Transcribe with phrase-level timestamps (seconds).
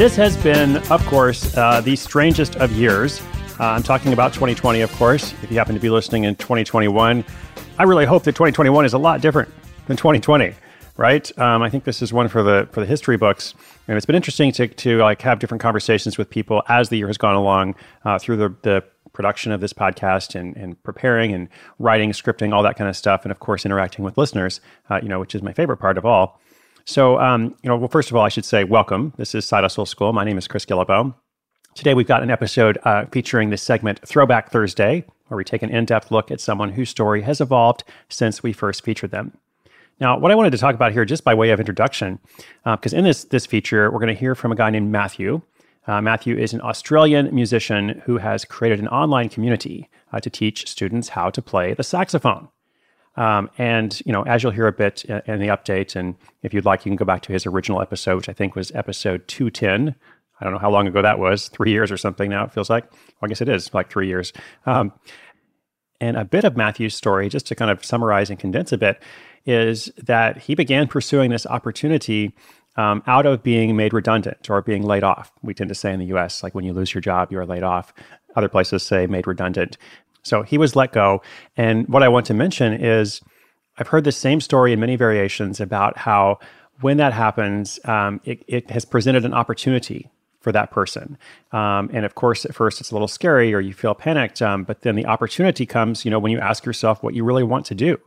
[0.00, 3.20] This has been, of course, uh, the strangest of years.
[3.60, 5.34] Uh, I'm talking about 2020, of course.
[5.42, 7.22] If you happen to be listening in 2021,
[7.78, 9.50] I really hope that 2021 is a lot different
[9.88, 10.54] than 2020,
[10.96, 11.38] right?
[11.38, 13.52] Um, I think this is one for the for the history books,
[13.88, 17.08] and it's been interesting to to like have different conversations with people as the year
[17.08, 17.74] has gone along
[18.06, 22.62] uh, through the the production of this podcast and, and preparing and writing, scripting, all
[22.62, 25.42] that kind of stuff, and of course interacting with listeners, uh, you know, which is
[25.42, 26.40] my favorite part of all.
[26.90, 29.12] So, um, you know, well, first of all, I should say welcome.
[29.16, 30.12] This is Side Hustle School.
[30.12, 31.14] My name is Chris Guillebeau.
[31.76, 35.70] Today, we've got an episode uh, featuring the segment Throwback Thursday, where we take an
[35.70, 39.38] in depth look at someone whose story has evolved since we first featured them.
[40.00, 42.18] Now, what I wanted to talk about here, just by way of introduction,
[42.64, 45.42] because uh, in this, this feature, we're going to hear from a guy named Matthew.
[45.86, 50.68] Uh, Matthew is an Australian musician who has created an online community uh, to teach
[50.68, 52.48] students how to play the saxophone.
[53.20, 56.64] Um, and you know, as you'll hear a bit in the update, and if you'd
[56.64, 59.94] like, you can go back to his original episode, which I think was episode 210.
[60.40, 62.70] I don't know how long ago that was, three years or something now, it feels
[62.70, 62.90] like.
[62.90, 64.32] Well, I guess it is like three years.
[64.64, 64.94] Um,
[66.00, 69.02] and a bit of Matthew's story, just to kind of summarize and condense a bit,
[69.44, 72.34] is that he began pursuing this opportunity
[72.76, 75.30] um, out of being made redundant or being laid off.
[75.42, 77.44] We tend to say in the US, like when you lose your job, you are
[77.44, 77.92] laid off.
[78.34, 79.76] Other places say made redundant.
[80.22, 81.22] So he was let go.
[81.56, 83.20] And what I want to mention is
[83.78, 86.38] I've heard the same story in many variations about how
[86.80, 90.10] when that happens, um, it, it, has presented an opportunity
[90.40, 91.18] for that person.
[91.52, 94.64] Um, and of course, at first it's a little scary or you feel panicked, um,
[94.64, 97.66] but then the opportunity comes, you know, when you ask yourself what you really want
[97.66, 97.98] to do.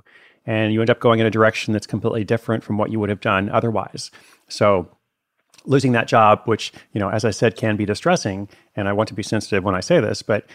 [0.46, 3.10] And you end up going in a direction that's completely different from what you would
[3.10, 4.12] have done otherwise.
[4.50, 4.90] So
[5.66, 9.08] losing that job, which, you know, as I said, can be distressing, and I want
[9.10, 10.46] to be sensitive when I say this, but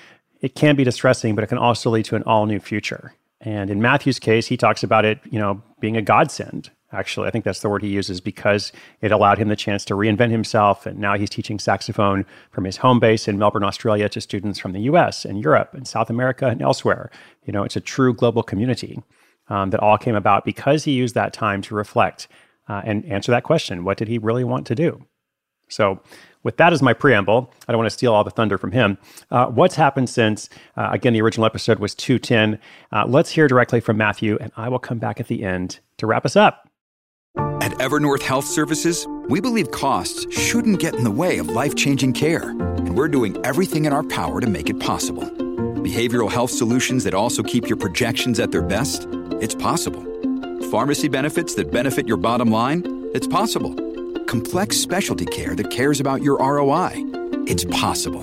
[0.41, 3.15] it can be distressing, but it can also lead to an all new future.
[3.41, 6.71] And in Matthew's case, he talks about it, you know, being a godsend.
[6.91, 8.72] Actually, I think that's the word he uses because
[9.03, 10.87] it allowed him the chance to reinvent himself.
[10.87, 14.72] And now he's teaching saxophone from his home base in Melbourne, Australia, to students from
[14.72, 15.25] the U.S.
[15.25, 17.10] and Europe and South America and elsewhere.
[17.44, 19.03] You know, it's a true global community
[19.49, 22.26] um, that all came about because he used that time to reflect
[22.69, 25.05] uh, and answer that question: What did he really want to do?
[25.68, 26.00] So
[26.42, 28.98] with that as my preamble, I don't want to steal all the thunder from him.
[29.30, 32.58] Uh, what's happened since, uh, again, the original episode was 210.
[32.92, 36.06] Uh, let's hear directly from Matthew, and I will come back at the end to
[36.06, 36.68] wrap us up.
[37.60, 42.14] At Evernorth Health Services, we believe costs shouldn't get in the way of life changing
[42.14, 45.24] care, and we're doing everything in our power to make it possible.
[45.24, 49.06] Behavioral health solutions that also keep your projections at their best?
[49.40, 50.02] It's possible.
[50.70, 52.82] Pharmacy benefits that benefit your bottom line?
[53.14, 53.88] It's possible
[54.28, 56.92] complex specialty care that cares about your ROI.
[57.48, 58.22] It's possible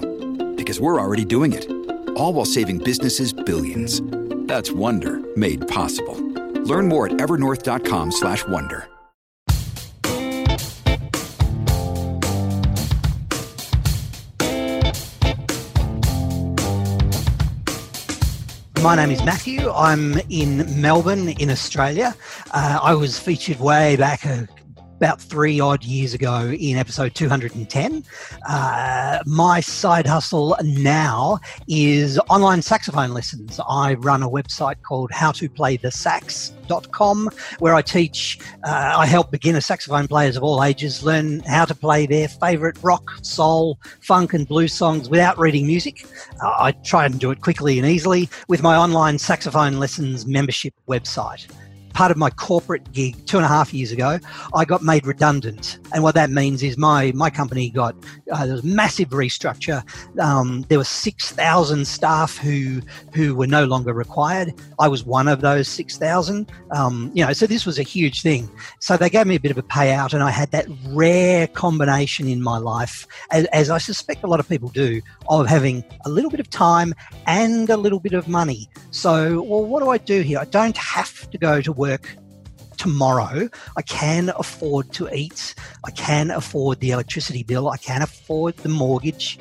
[0.55, 1.67] because we're already doing it.
[2.15, 4.01] All while saving businesses billions.
[4.47, 6.15] That's Wonder made possible.
[6.61, 8.87] Learn more at evernorth.com/wonder.
[18.83, 19.71] My name is Matthew.
[19.71, 22.15] I'm in Melbourne, in Australia.
[22.51, 24.47] Uh, I was featured way back a
[24.97, 28.05] about three odd years ago in episode 210.
[28.47, 31.37] Uh, my side hustle now
[31.67, 33.59] is online saxophone lessons.
[33.67, 40.37] I run a website called howtoplaythesax.com where I teach, uh, I help beginner saxophone players
[40.37, 45.09] of all ages learn how to play their favorite rock, soul, funk, and blues songs
[45.09, 46.07] without reading music.
[46.41, 50.73] Uh, I try and do it quickly and easily with my online saxophone lessons membership
[50.87, 51.47] website
[51.95, 54.19] part of my corporate gig two and a half years ago,
[54.53, 55.79] I got made redundant.
[55.93, 57.95] And what that means is my, my company got,
[58.31, 59.81] uh, there was massive restructure.
[60.19, 62.81] Um, there were 6,000 staff who,
[63.13, 64.53] who were no longer required.
[64.77, 66.51] I was one of those 6,000.
[66.71, 68.49] Um, you know, so this was a huge thing.
[68.81, 72.27] So they gave me a bit of a payout and I had that rare combination
[72.27, 76.09] in my life, as, as I suspect a lot of people do, of having a
[76.09, 76.93] little bit of time
[77.25, 78.67] and a little bit of money.
[78.91, 80.39] So, well, what do I do here?
[80.39, 81.84] I don't have to go to work
[82.77, 83.49] tomorrow.
[83.77, 85.55] I can afford to eat.
[85.85, 87.69] I can afford the electricity bill.
[87.69, 89.39] I can afford the mortgage.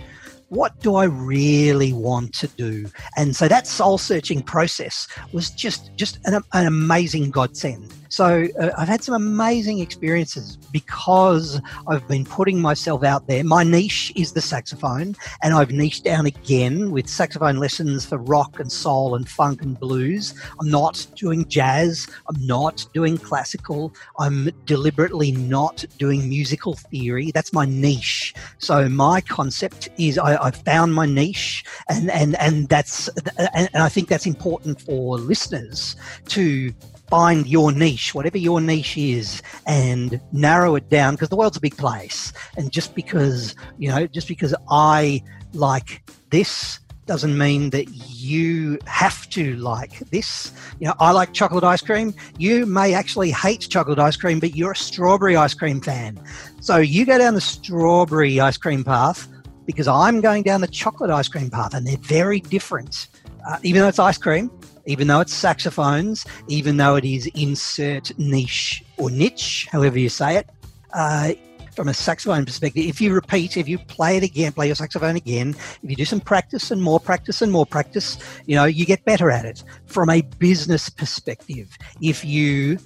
[0.48, 2.86] What do I really want to do?
[3.16, 7.92] And so that soul searching process was just just an, an amazing godsend.
[8.14, 13.42] So uh, I've had some amazing experiences because I've been putting myself out there.
[13.42, 18.60] My niche is the saxophone, and I've niched down again with saxophone lessons for rock
[18.60, 20.32] and soul and funk and blues.
[20.60, 22.06] I'm not doing jazz.
[22.28, 23.92] I'm not doing classical.
[24.20, 27.32] I'm deliberately not doing musical theory.
[27.32, 28.32] That's my niche.
[28.58, 33.08] So my concept is I, I found my niche, and and and that's
[33.38, 35.96] and, and I think that's important for listeners
[36.28, 36.72] to
[37.14, 41.60] find your niche, whatever your niche is, and narrow it down because the world's a
[41.60, 42.32] big place.
[42.56, 45.22] And just because, you know, just because I
[45.52, 50.52] like this doesn't mean that you have to like this.
[50.80, 52.14] You know, I like chocolate ice cream.
[52.38, 56.18] You may actually hate chocolate ice cream, but you're a strawberry ice cream fan.
[56.60, 59.28] So you go down the strawberry ice cream path
[59.66, 63.08] because I'm going down the chocolate ice cream path, and they're very different.
[63.46, 64.50] Uh, even though it's ice cream,
[64.86, 70.36] even though it's saxophones, even though it is insert niche or niche, however you say
[70.36, 70.48] it,
[70.92, 71.32] uh,
[71.74, 75.16] from a saxophone perspective, if you repeat, if you play it again, play your saxophone
[75.16, 78.86] again, if you do some practice and more practice and more practice, you know, you
[78.86, 79.64] get better at it.
[79.86, 82.78] From a business perspective, if you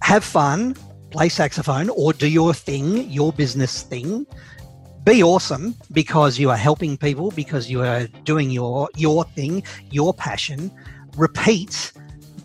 [0.00, 0.74] have fun,
[1.10, 4.26] play saxophone, or do your thing, your business thing,
[5.04, 10.14] be awesome because you are helping people, because you are doing your your thing, your
[10.14, 10.70] passion,
[11.16, 11.92] repeat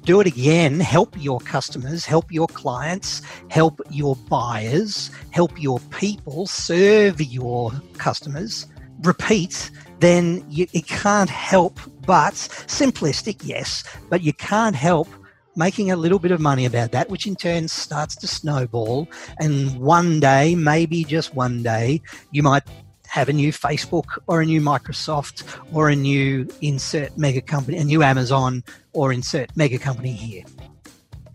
[0.03, 6.47] do it again help your customers help your clients help your buyers help your people
[6.47, 8.65] serve your customers.
[9.03, 15.07] Repeat then you, it can't help but simplistic yes but you can't help
[15.55, 19.07] making a little bit of money about that which in turn starts to snowball.
[19.39, 22.01] And one day maybe just one day
[22.31, 22.63] you might
[23.09, 27.83] have a new Facebook or a new Microsoft or a new insert mega company, a
[27.83, 28.63] new Amazon
[28.93, 30.43] or insert mega company here.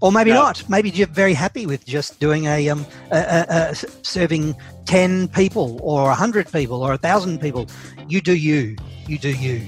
[0.01, 0.43] Or maybe no.
[0.43, 0.69] not.
[0.69, 4.55] Maybe you're very happy with just doing a, um, a, a, a serving
[4.85, 7.67] 10 people or 100 people or 1,000 people.
[8.09, 8.77] You do you.
[9.09, 9.63] You do you.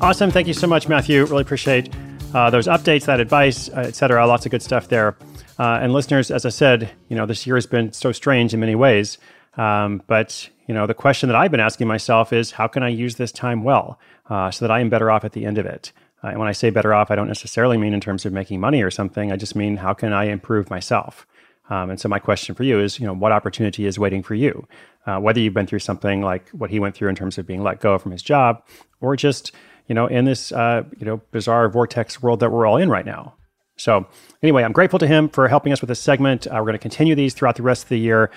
[0.00, 0.30] Awesome.
[0.30, 1.24] Thank you so much, Matthew.
[1.24, 1.88] Really appreciate
[2.34, 4.26] uh, those updates, that advice, uh, etc.
[4.26, 5.16] Lots of good stuff there.
[5.58, 8.60] Uh, and listeners, as I said, you know, this year has been so strange in
[8.60, 9.18] many ways.
[9.56, 12.88] Um, but you know, the question that I've been asking myself is, how can I
[12.88, 13.98] use this time well
[14.30, 15.92] uh, so that I am better off at the end of it?
[16.24, 18.60] Uh, and when I say better off, I don't necessarily mean in terms of making
[18.60, 19.32] money or something.
[19.32, 21.26] I just mean how can I improve myself?
[21.68, 24.34] Um, and so my question for you is, you know, what opportunity is waiting for
[24.34, 24.66] you?
[25.06, 27.62] Uh, whether you've been through something like what he went through in terms of being
[27.62, 28.62] let go from his job,
[29.00, 29.50] or just
[29.88, 33.06] you know in this uh, you know bizarre vortex world that we're all in right
[33.06, 33.34] now.
[33.76, 34.06] So,
[34.42, 36.46] anyway, I'm grateful to him for helping us with this segment.
[36.46, 38.30] Uh, we're going to continue these throughout the rest of the year.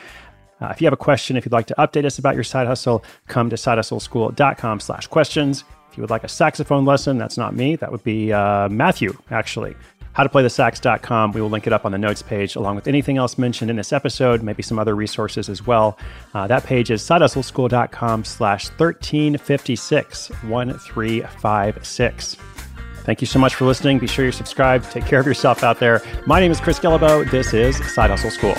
[0.61, 2.67] Uh, if you have a question, if you'd like to update us about your side
[2.67, 5.63] hustle, come to sidehustleschool.com slash questions.
[5.91, 7.75] If you would like a saxophone lesson, that's not me.
[7.75, 9.75] That would be uh, Matthew, actually.
[10.15, 11.33] Howtoplaythesax.com.
[11.33, 13.75] We will link it up on the notes page along with anything else mentioned in
[13.75, 15.97] this episode, maybe some other resources as well.
[16.33, 22.37] Uh, that page is sidehustleschool.com slash 1356, 1356.
[23.05, 23.99] Thank you so much for listening.
[23.99, 24.89] Be sure you're subscribed.
[24.91, 26.01] Take care of yourself out there.
[26.25, 27.29] My name is Chris Guillebeau.
[27.29, 28.55] This is Side Hustle School.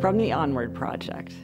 [0.00, 1.34] From the Onward Project.